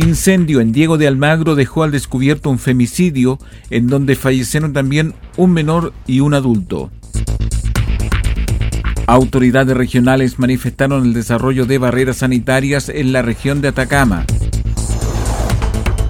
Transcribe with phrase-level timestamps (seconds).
[0.00, 5.52] Incendio en Diego de Almagro dejó al descubierto un femicidio en donde fallecieron también un
[5.52, 6.90] menor y un adulto.
[9.06, 14.24] Autoridades regionales manifestaron el desarrollo de barreras sanitarias en la región de Atacama.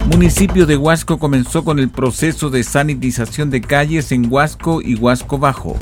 [0.07, 5.39] Municipio de Huasco comenzó con el proceso de sanitización de calles en Huasco y Huasco
[5.39, 5.77] Bajo.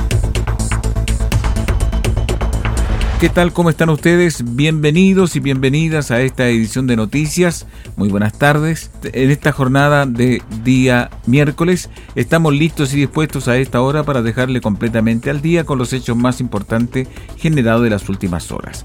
[3.20, 3.52] ¿Qué tal?
[3.52, 4.54] ¿Cómo están ustedes?
[4.54, 7.66] Bienvenidos y bienvenidas a esta edición de noticias.
[7.96, 8.92] Muy buenas tardes.
[9.02, 14.60] En esta jornada de día miércoles estamos listos y dispuestos a esta hora para dejarle
[14.60, 18.84] completamente al día con los hechos más importantes generados de las últimas horas.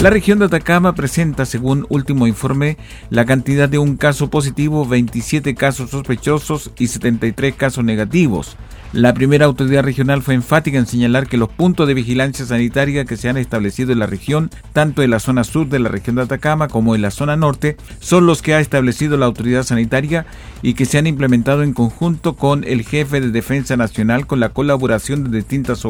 [0.00, 2.76] La región de Atacama presenta, según último informe,
[3.10, 8.56] la cantidad de un caso positivo, 27 casos sospechosos y 73 casos negativos.
[8.92, 13.16] La primera autoridad regional fue enfática en señalar que los puntos de vigilancia sanitaria que
[13.16, 16.22] se han establecido en la región, tanto en la zona sur de la región de
[16.22, 20.26] Atacama como en la zona norte, son los que ha establecido la autoridad sanitaria
[20.62, 24.50] y que se han implementado en conjunto con el jefe de Defensa Nacional con la
[24.50, 25.84] colaboración de distintas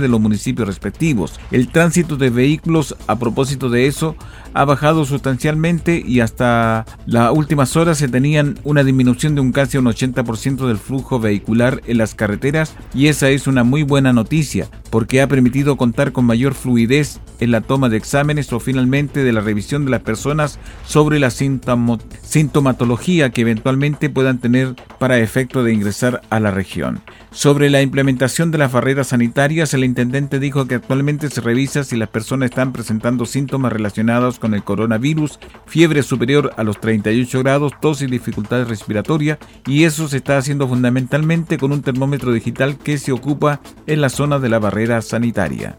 [0.00, 1.38] de los municipios respectivos.
[1.50, 4.16] El tránsito de vehículos, a propósito de eso,
[4.54, 9.78] ha bajado sustancialmente y hasta las últimas horas se tenían una disminución de un casi
[9.78, 14.68] un 80% del flujo vehicular en las carreteras y esa es una muy buena noticia
[14.90, 19.32] porque ha permitido contar con mayor fluidez en la toma de exámenes o finalmente de
[19.32, 25.72] la revisión de las personas sobre la sintomatología que eventualmente puedan tener para efecto de
[25.72, 27.00] ingresar a la región.
[27.32, 31.96] Sobre la implementación de las barreras sanitarias, el intendente dijo que actualmente se revisa si
[31.96, 37.72] las personas están presentando síntomas relacionados con el coronavirus, fiebre superior a los 38 grados,
[37.80, 39.38] tos y dificultades respiratorias,
[39.68, 44.08] y eso se está haciendo fundamentalmente con un termómetro digital que se ocupa en la
[44.08, 45.78] zona de la barrera sanitaria.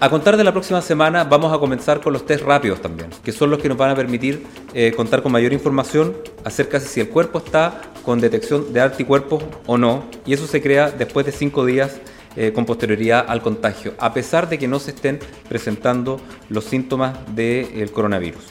[0.00, 3.32] A contar de la próxima semana vamos a comenzar con los test rápidos también, que
[3.32, 7.00] son los que nos van a permitir eh, contar con mayor información acerca de si
[7.00, 11.32] el cuerpo está con detección de anticuerpos o no, y eso se crea después de
[11.32, 12.00] cinco días
[12.36, 15.18] eh, con posterioridad al contagio, a pesar de que no se estén
[15.48, 18.44] presentando los síntomas del coronavirus.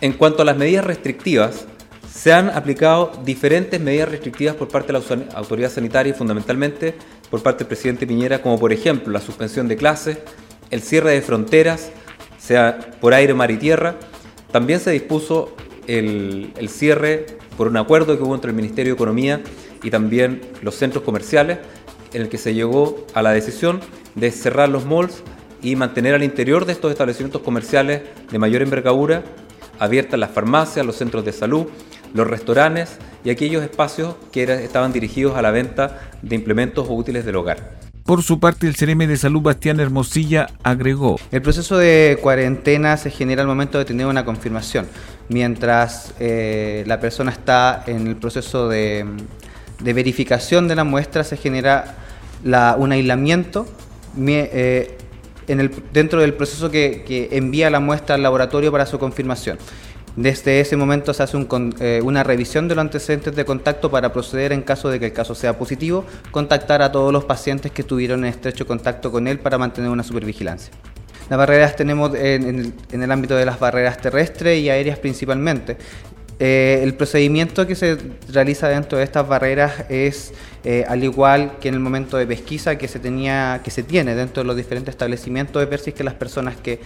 [0.00, 1.66] En cuanto a las medidas restrictivas,
[2.12, 6.94] se han aplicado diferentes medidas restrictivas por parte de la autoridad sanitaria y fundamentalmente
[7.30, 10.18] por parte del presidente Piñera, como por ejemplo la suspensión de clases,
[10.70, 11.90] el cierre de fronteras,
[12.38, 13.96] sea por aire, mar y tierra.
[14.50, 15.54] También se dispuso
[15.86, 17.26] el, cierre
[17.56, 19.40] por un acuerdo que hubo entre el Ministerio de Economía
[19.82, 21.58] y también los centros comerciales,
[22.12, 23.80] en el que se llegó a la decisión
[24.14, 25.22] de cerrar los malls
[25.62, 29.22] y mantener al interior de estos establecimientos comerciales de mayor envergadura
[29.80, 31.66] abiertas las farmacias, los centros de salud,
[32.14, 37.24] los restaurantes y aquellos espacios que estaban dirigidos a la venta de implementos o útiles
[37.24, 37.80] del hogar.
[38.04, 41.16] Por su parte, el CRM de Salud Bastián Hermosilla agregó.
[41.30, 44.86] El proceso de cuarentena se genera al momento de tener una confirmación.
[45.28, 49.06] Mientras eh, la persona está en el proceso de,
[49.82, 51.96] verificación de la muestra, se genera
[52.78, 53.66] un aislamiento
[54.18, 54.96] eh,
[55.92, 59.58] dentro del proceso que envía la muestra al laboratorio para su confirmación.
[60.16, 61.38] Desde ese momento se hace
[61.80, 65.12] eh, una revisión de los antecedentes de contacto para proceder en caso de que el
[65.12, 69.38] caso sea positivo, contactar a todos los pacientes que estuvieron en estrecho contacto con él
[69.38, 70.72] para mantener una supervigilancia.
[71.28, 75.76] Las barreras tenemos en, el, ámbito de las barreras terrestres y aéreas principalmente.
[76.40, 77.98] Eh, el procedimiento que se
[78.32, 80.32] realiza dentro de estas barreras es
[80.64, 84.14] eh, al igual que en el momento de pesquisa que se tenía, que se tiene
[84.14, 86.80] dentro de los diferentes establecimientos de Persis, que las personas que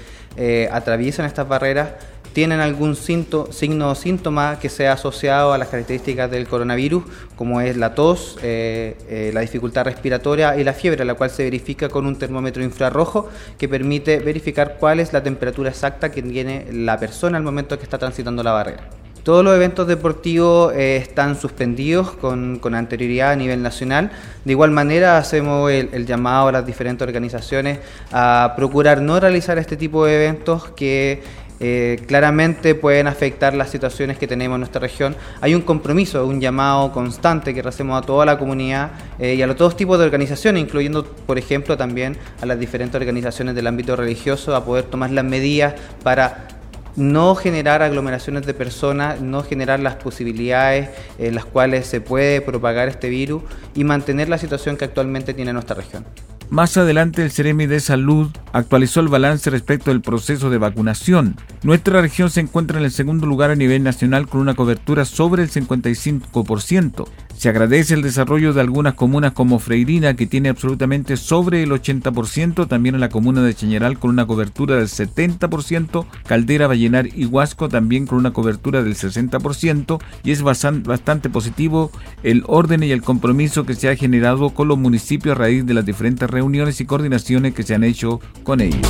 [0.70, 1.90] atraviesan estas barreras
[2.34, 7.04] tienen algún signo o síntoma que sea asociado a las características del coronavirus,
[7.36, 11.44] como es la tos, eh, eh, la dificultad respiratoria y la fiebre, la cual se
[11.44, 16.66] verifica con un termómetro infrarrojo que permite verificar cuál es la temperatura exacta que tiene
[16.72, 19.03] la persona al momento que está transitando la barrera.
[19.24, 24.10] Todos los eventos deportivos eh, están suspendidos con, anterioridad a nivel nacional.
[24.44, 27.78] De igual manera, hacemos el, llamado a las diferentes organizaciones
[28.12, 31.22] a procurar no realizar este tipo de eventos que
[31.58, 35.16] eh, claramente pueden afectar las situaciones que tenemos en nuestra región.
[35.40, 39.46] Hay un compromiso, un llamado constante que hacemos a toda la comunidad eh, y a
[39.46, 43.96] los todos tipos de organizaciones, incluyendo, por ejemplo, también a las diferentes organizaciones del ámbito
[43.96, 46.48] religioso, a poder tomar las medidas para
[46.96, 52.88] no generar aglomeraciones de personas, no generar las posibilidades en las cuales se puede propagar
[52.88, 53.42] este virus
[53.74, 56.04] y mantener la situación que actualmente tiene nuestra región.
[56.50, 61.36] Más adelante, el Ceremi de Salud actualizó el balance respecto del proceso de vacunación.
[61.62, 65.42] Nuestra región se encuentra en el segundo lugar a nivel nacional con una cobertura sobre
[65.42, 67.08] el 55%.
[67.36, 72.66] Se agradece el desarrollo de algunas comunas como Freirina, que tiene absolutamente sobre el 80%,
[72.66, 77.68] también en la comuna de Chañaral con una cobertura del 70%, Caldera, Vallenar y Huasco
[77.68, 81.90] también con una cobertura del 60%, y es bastante positivo
[82.22, 85.74] el orden y el compromiso que se ha generado con los municipios a raíz de
[85.74, 88.80] las diferentes reuniones y coordinaciones que se han hecho con ellos.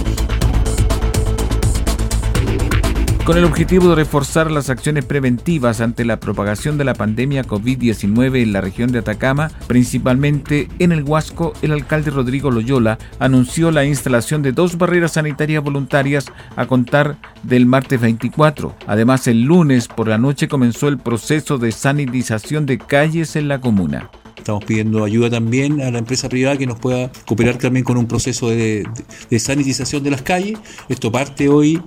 [3.25, 8.43] Con el objetivo de reforzar las acciones preventivas ante la propagación de la pandemia COVID-19
[8.43, 13.87] en la región de Atacama, principalmente en el Huasco, el alcalde Rodrigo Loyola anunció la
[13.87, 18.77] instalación de dos barreras sanitarias voluntarias a contar del martes 24.
[18.87, 23.59] Además, el lunes por la noche comenzó el proceso de sanitización de calles en la
[23.59, 24.11] comuna.
[24.37, 28.07] Estamos pidiendo ayuda también a la empresa privada que nos pueda cooperar también con un
[28.07, 28.87] proceso de,
[29.31, 30.59] de sanitización de las calles.
[30.91, 31.81] Esto parte hoy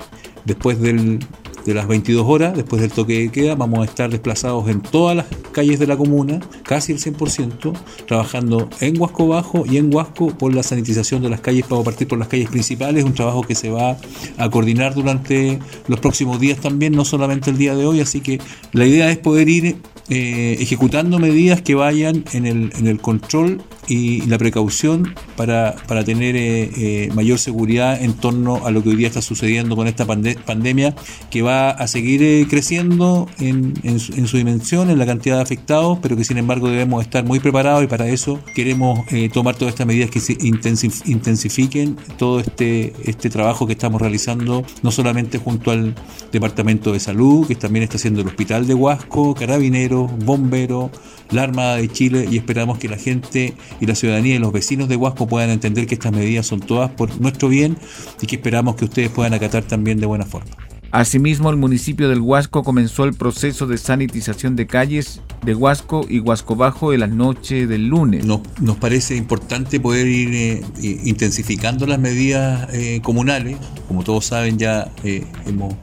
[0.47, 1.19] después del,
[1.65, 5.17] de las 22 horas, después del toque de queda, vamos a estar desplazados en todas
[5.17, 7.73] las calles de la comuna, casi el 100%,
[8.07, 11.89] trabajando en Huasco Bajo y en Huasco por la sanitización de las calles, vamos a
[11.91, 13.97] partir por las calles principales, un trabajo que se va
[14.37, 18.39] a coordinar durante los próximos días también, no solamente el día de hoy, así que
[18.71, 19.75] la idea es poder ir
[20.09, 26.03] eh, ejecutando medidas que vayan en el, en el control y la precaución para, para
[26.03, 29.87] tener eh, eh, mayor seguridad en torno a lo que hoy día está sucediendo con
[29.87, 30.93] esta pandemia
[31.29, 35.99] que va a seguir eh, creciendo en, en, su, dimensión, en la cantidad de afectados,
[36.01, 39.87] pero que sin embargo debemos estar muy preparados y para eso queremos tomar todas estas
[39.87, 45.95] medidas que se intensifiquen todo este, este trabajo que estamos realizando, no solamente junto al
[46.31, 50.91] Departamento de Salud, que también está haciendo el Hospital de Huasco, Carabineros, Bomberos,
[51.31, 54.87] la Armada de Chile y esperamos que la gente y la ciudadanía y los vecinos
[54.87, 57.77] de Huasco puedan entender que estas medidas son todas por nuestro bien
[58.21, 60.51] y que esperamos que ustedes puedan acatar también de buena forma.
[60.91, 66.21] Asimismo, el municipio del Huasco comenzó el proceso de sanitización de calles de Huasco y
[66.21, 68.25] Huasco Bajo en la noche del lunes.
[68.25, 70.61] Nos, nos parece importante poder ir eh,
[71.03, 73.57] intensificando las medidas eh, comunales.
[73.89, 75.75] Como todos saben, ya eh, hemos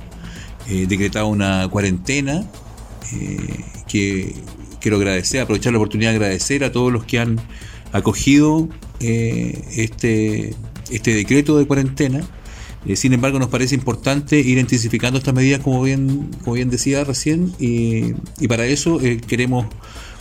[0.66, 2.43] decretado una cuarentena
[3.94, 4.35] que
[4.81, 7.41] quiero agradecer, aprovechar la oportunidad de agradecer a todos los que han
[7.93, 8.69] acogido
[8.99, 10.52] eh, este,
[10.91, 12.26] este decreto de cuarentena.
[12.87, 16.29] Eh, sin embargo, nos parece importante ir intensificando estas medidas, como bien,
[16.70, 18.14] decía recién, y,
[18.49, 19.67] para eso eh, queremos,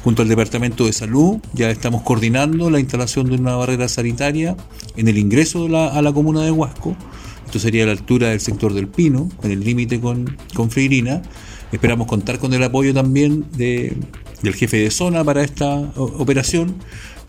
[0.04, 4.56] junto al Departamento de Salud, ya estamos coordinando la instalación de una barrera sanitaria
[4.98, 6.96] en el ingreso a la comuna de Huasco.
[7.48, 11.24] Esto sería a la altura del sector del Pino, en el límite con, con Freirina.
[11.74, 13.98] Esperamos contar con el apoyo también de,
[14.44, 16.76] del jefe de zona para esta operación.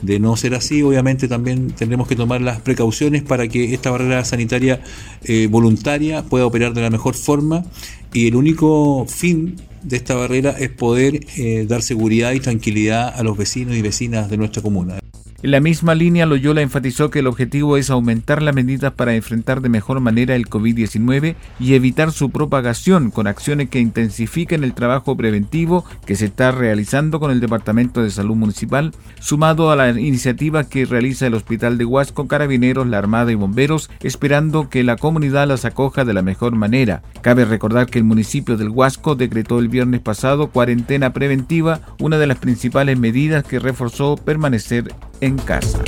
[0.03, 4.23] De no ser así, obviamente también tendremos que tomar las precauciones para que esta barrera
[4.23, 4.83] sanitaria
[5.23, 7.65] eh, voluntaria pueda operar de la mejor forma
[8.13, 13.23] y el único fin de esta barrera es poder eh, dar seguridad y tranquilidad a
[13.23, 15.04] los vecinos y vecinas de nuestra comuna.
[15.45, 19.61] En la misma línea, Loyola enfatizó que el objetivo es aumentar las medidas para enfrentar
[19.61, 25.19] de mejor manera el COVID-19 y evitar su propagación con acciones que intensifiquen el trabajo
[25.19, 30.65] preventivo que se está realizando con el Departamento de Salud Municipal, sumado a la iniciativa
[30.65, 35.47] que realiza el Hospital de Huasco, Carabineros, la Armada y Bomberos, esperando que la comunidad
[35.47, 37.03] las acoja de la mejor manera.
[37.21, 42.29] Cabe recordar que el municipio del Huasco decretó el viernes pasado cuarentena preventiva, una de
[42.29, 45.81] las principales medidas que reforzó permanecer en casa.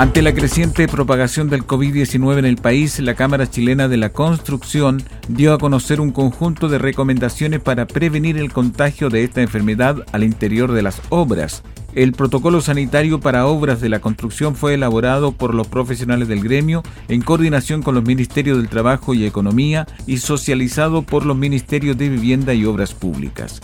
[0.00, 5.02] Ante la creciente propagación del COVID-19 en el país, la Cámara Chilena de la Construcción
[5.28, 10.24] dio a conocer un conjunto de recomendaciones para prevenir el contagio de esta enfermedad al
[10.24, 11.62] interior de las obras.
[11.94, 16.82] El protocolo sanitario para obras de la construcción fue elaborado por los profesionales del gremio
[17.08, 22.08] en coordinación con los Ministerios del Trabajo y Economía y socializado por los Ministerios de
[22.08, 23.60] Vivienda y Obras Públicas.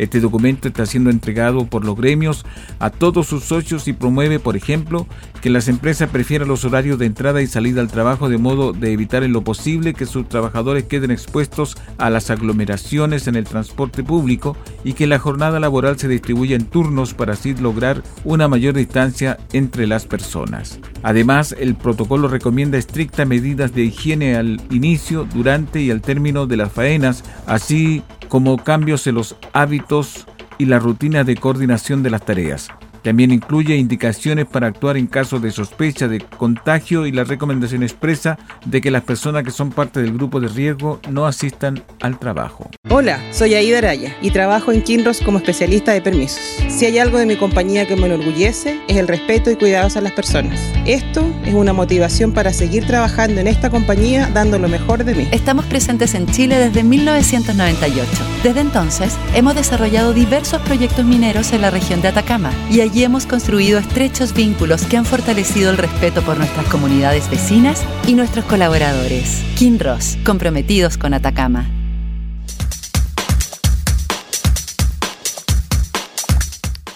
[0.00, 2.46] Este documento está siendo entregado por los gremios
[2.78, 5.06] a todos sus socios y promueve, por ejemplo,
[5.42, 8.92] que las empresas prefieran los horarios de entrada y salida al trabajo de modo de
[8.92, 14.02] evitar en lo posible que sus trabajadores queden expuestos a las aglomeraciones en el transporte
[14.02, 18.76] público y que la jornada laboral se distribuya en turnos para así lograr una mayor
[18.76, 20.78] distancia entre las personas.
[21.02, 26.56] Además, el protocolo recomienda estrictas medidas de higiene al inicio, durante y al término de
[26.56, 32.24] las faenas, así como cambios en los hábitos y la rutina de coordinación de las
[32.24, 32.68] tareas.
[33.02, 38.38] También incluye indicaciones para actuar en caso de sospecha de contagio y la recomendación expresa
[38.66, 42.68] de que las personas que son parte del grupo de riesgo no asistan al trabajo.
[42.90, 46.40] Hola, soy Aida Araya y trabajo en Kinross como especialista de permisos.
[46.68, 50.00] Si hay algo de mi compañía que me enorgullece es el respeto y cuidados a
[50.00, 50.60] las personas.
[50.86, 55.28] Esto es una motivación para seguir trabajando en esta compañía dando lo mejor de mí.
[55.30, 58.10] Estamos presentes en Chile desde 1998.
[58.42, 63.24] Desde entonces hemos desarrollado diversos proyectos mineros en la región de Atacama y allí hemos
[63.24, 69.42] construido estrechos vínculos que han fortalecido el respeto por nuestras comunidades vecinas y nuestros colaboradores.
[69.56, 71.70] Kinross, comprometidos con Atacama.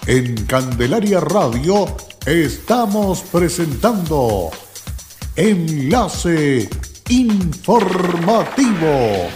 [0.07, 1.97] En Candelaria Radio
[2.27, 4.51] estamos presentando
[5.37, 6.69] Enlace
[7.09, 9.29] Informativo,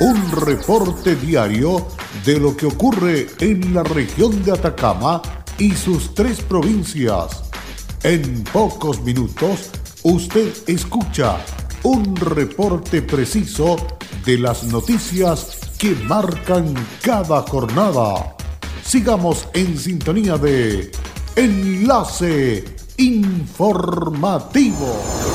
[0.00, 1.88] un reporte diario
[2.26, 5.22] de lo que ocurre en la región de Atacama
[5.58, 7.44] y sus tres provincias.
[8.02, 9.70] En pocos minutos
[10.02, 11.38] usted escucha
[11.82, 13.76] un reporte preciso
[14.24, 18.36] de las noticias que marcan cada jornada.
[18.84, 20.90] Sigamos en sintonía de
[21.36, 22.64] Enlace
[22.96, 25.33] Informativo.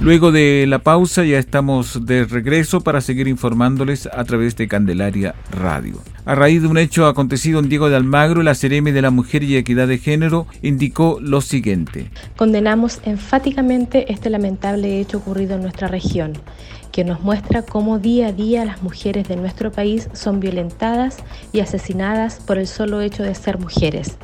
[0.00, 5.34] Luego de la pausa ya estamos de regreso para seguir informándoles a través de Candelaria
[5.50, 6.00] Radio.
[6.24, 9.42] A raíz de un hecho acontecido en Diego de Almagro, la Ceremi de la Mujer
[9.42, 12.12] y Equidad de Género indicó lo siguiente.
[12.36, 16.34] Condenamos enfáticamente este lamentable hecho ocurrido en nuestra región
[16.92, 21.18] que nos muestra cómo día a día las mujeres de nuestro país son violentadas
[21.52, 24.16] y asesinadas por el solo hecho de ser mujeres.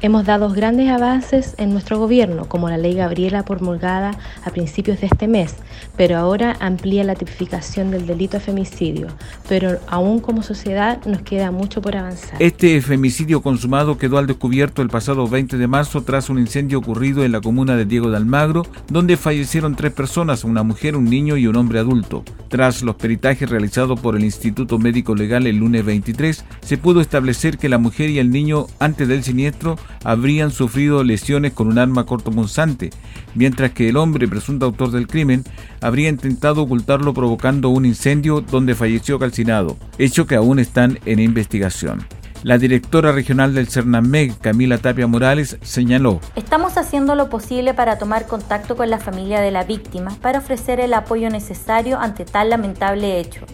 [0.00, 5.08] Hemos dado grandes avances en nuestro gobierno, como la ley Gabriela promulgada a principios de
[5.08, 5.56] este mes,
[5.96, 9.08] pero ahora amplía la tipificación del delito de femicidio.
[9.48, 12.40] Pero aún como sociedad nos queda mucho por avanzar.
[12.40, 17.24] Este femicidio consumado quedó al descubierto el pasado 20 de marzo tras un incendio ocurrido
[17.24, 21.36] en la comuna de Diego de Almagro, donde fallecieron tres personas, una mujer, un niño
[21.36, 22.22] y un hombre adulto.
[22.48, 27.58] Tras los peritajes realizados por el Instituto Médico Legal el lunes 23, se pudo establecer
[27.58, 32.06] que la mujer y el niño antes del siniestro habrían sufrido lesiones con un arma
[32.06, 32.90] cortopunzante,
[33.34, 35.44] mientras que el hombre presunto autor del crimen
[35.80, 42.06] habría intentado ocultarlo provocando un incendio donde falleció calcinado, hecho que aún están en investigación.
[42.44, 46.20] La directora regional del CERNAMEG, Camila Tapia Morales, señaló.
[46.36, 50.78] Estamos haciendo lo posible para tomar contacto con la familia de la víctima para ofrecer
[50.78, 53.44] el apoyo necesario ante tal lamentable hecho.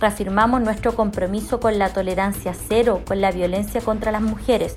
[0.00, 4.74] Reafirmamos nuestro compromiso con la tolerancia cero con la violencia contra las mujeres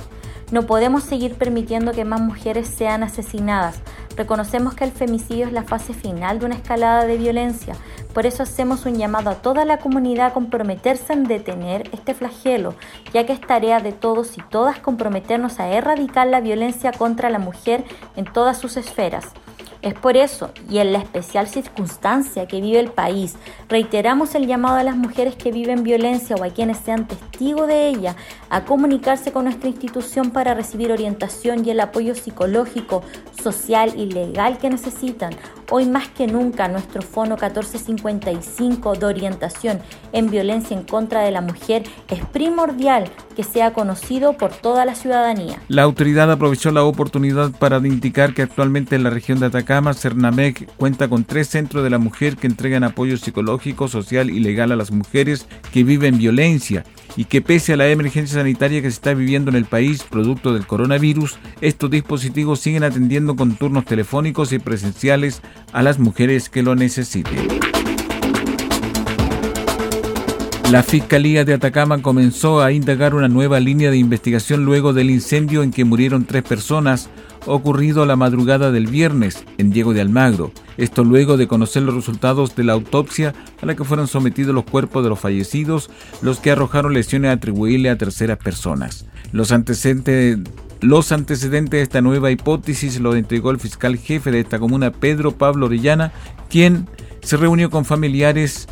[0.51, 3.81] no podemos seguir permitiendo que más mujeres sean asesinadas.
[4.15, 7.75] Reconocemos que el femicidio es la fase final de una escalada de violencia.
[8.13, 12.75] Por eso hacemos un llamado a toda la comunidad a comprometerse en detener este flagelo,
[13.13, 17.39] ya que es tarea de todos y todas comprometernos a erradicar la violencia contra la
[17.39, 17.83] mujer
[18.15, 19.25] en todas sus esferas.
[19.83, 23.35] Es por eso, y en la especial circunstancia que vive el país,
[23.69, 27.87] reiteramos el llamado a las mujeres que viven violencia o a quienes sean testigos de
[27.87, 28.15] ella
[28.49, 33.03] a comunicarse con nuestra institución para recibir orientación y el apoyo psicológico,
[33.41, 35.33] social y legal que necesitan.
[35.69, 39.79] Hoy más que nunca nuestro Fono 1455 de orientación
[40.13, 44.95] en violencia en contra de la mujer es primordial que sea conocido por toda la
[44.95, 45.61] ciudadanía.
[45.67, 50.73] La autoridad aprovechó la oportunidad para indicar que actualmente en la región de Atacama, Cernamec
[50.77, 54.75] cuenta con tres centros de la mujer que entregan apoyo psicológico, social y legal a
[54.75, 56.85] las mujeres que viven violencia
[57.15, 60.53] y que pese a la emergencia sanitaria que se está viviendo en el país producto
[60.53, 65.41] del coronavirus, estos dispositivos siguen atendiendo con turnos telefónicos y presenciales
[65.73, 67.47] a las mujeres que lo necesiten.
[70.71, 75.63] La Fiscalía de Atacama comenzó a indagar una nueva línea de investigación luego del incendio
[75.63, 77.09] en que murieron tres personas
[77.45, 80.51] ocurrido la madrugada del viernes en Diego de Almagro.
[80.77, 84.63] Esto luego de conocer los resultados de la autopsia a la que fueron sometidos los
[84.63, 85.89] cuerpos de los fallecidos,
[86.21, 89.05] los que arrojaron lesiones atribuibles a terceras personas.
[89.31, 90.39] Los antecedentes
[90.79, 95.31] los antecedentes de esta nueva hipótesis lo entregó el fiscal jefe de esta comuna, Pedro
[95.31, 96.11] Pablo Orellana,
[96.49, 96.87] quien
[97.21, 98.67] se reunió con familiares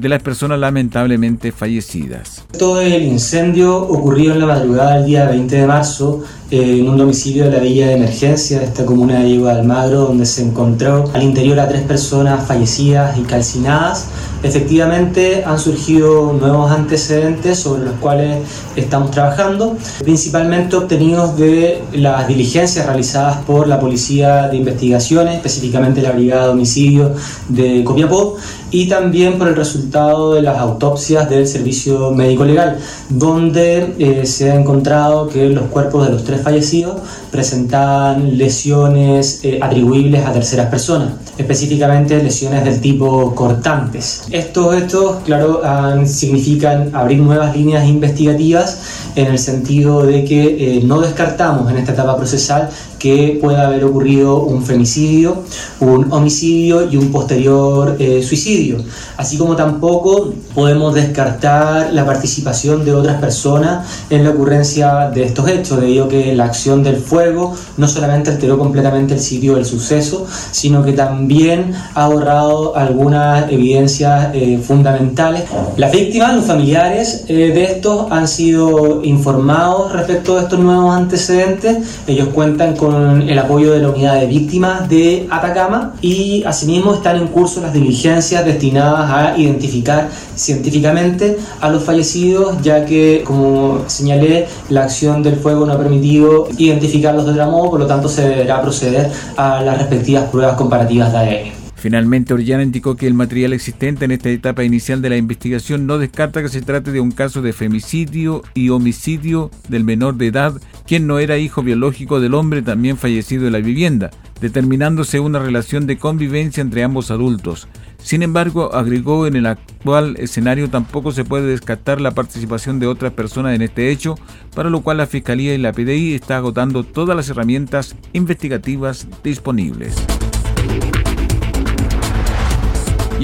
[0.00, 2.44] de las personas lamentablemente fallecidas.
[2.58, 6.96] Todo el incendio ocurrió en la madrugada del día 20 de marzo eh, en un
[6.96, 10.42] domicilio de la villa de emergencia de esta comuna de Diego de Almagro, donde se
[10.42, 14.06] encontró al interior a tres personas fallecidas y calcinadas.
[14.44, 18.38] Efectivamente han surgido nuevos antecedentes sobre los cuales
[18.76, 26.12] estamos trabajando, principalmente obtenidos de las diligencias realizadas por la Policía de Investigaciones, específicamente la
[26.12, 27.12] Brigada de Homicidio
[27.48, 28.36] de Copiapó,
[28.76, 32.76] y también por el resultado de las autopsias del Servicio Médico Legal,
[33.08, 36.96] donde eh, se ha encontrado que los cuerpos de los tres fallecidos
[37.30, 44.24] presentaban lesiones eh, atribuibles a terceras personas, específicamente lesiones del tipo cortantes.
[44.30, 45.62] Estos hechos, claro,
[46.04, 48.78] significan abrir nuevas líneas investigativas
[49.14, 52.68] en el sentido de que eh, no descartamos en esta etapa procesal
[52.98, 55.42] que pueda haber ocurrido un femicidio,
[55.80, 58.78] un homicidio y un posterior eh, suicidio.
[59.16, 65.48] Así como tampoco podemos descartar la participación de otras personas en la ocurrencia de estos
[65.48, 69.64] hechos, debido a que la acción del fuego no solamente alteró completamente el sitio del
[69.64, 75.44] suceso, sino que también ha borrado algunas evidencias eh, fundamentales.
[75.76, 81.78] Las víctimas, los familiares eh, de estos han sido informados respecto a estos nuevos antecedentes.
[82.06, 87.16] Ellos cuentan con el apoyo de la unidad de víctimas de Atacama y asimismo están
[87.16, 94.46] en curso las diligencias destinadas a identificar científicamente a los fallecidos, ya que, como señalé,
[94.68, 98.28] la acción del fuego no ha permitido identificarlos de otra modo, por lo tanto se
[98.28, 101.65] deberá proceder a las respectivas pruebas comparativas de ADN.
[101.76, 105.98] Finalmente, Orellana indicó que el material existente en esta etapa inicial de la investigación no
[105.98, 110.54] descarta que se trate de un caso de femicidio y homicidio del menor de edad,
[110.86, 115.86] quien no era hijo biológico del hombre también fallecido en la vivienda, determinándose una relación
[115.86, 117.68] de convivencia entre ambos adultos.
[117.98, 123.12] Sin embargo, agregó en el actual escenario tampoco se puede descartar la participación de otras
[123.12, 124.14] personas en este hecho,
[124.54, 129.94] para lo cual la Fiscalía y la PDI está agotando todas las herramientas investigativas disponibles.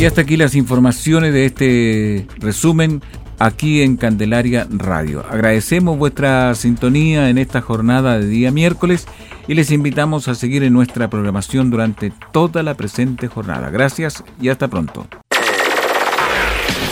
[0.02, 3.00] Y hasta aquí las informaciones de este resumen
[3.38, 5.24] aquí en Candelaria Radio.
[5.30, 9.06] Agradecemos vuestra sintonía en esta jornada de día miércoles
[9.46, 13.70] y les invitamos a seguir en nuestra programación durante toda la presente jornada.
[13.70, 15.06] Gracias y hasta pronto.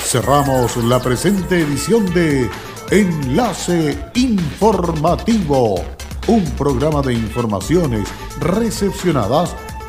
[0.05, 2.49] Cerramos la presente edición de
[2.93, 5.85] Enlace Informativo,
[6.29, 9.57] un programa de informaciones recepcionadas